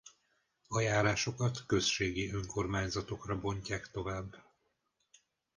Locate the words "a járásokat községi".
0.67-2.31